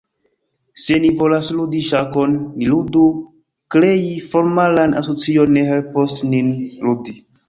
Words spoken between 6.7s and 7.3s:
ludi.